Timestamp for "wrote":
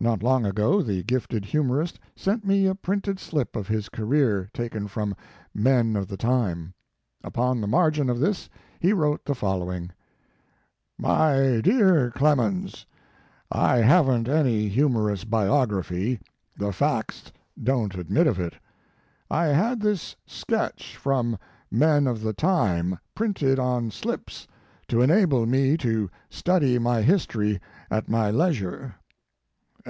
8.92-9.24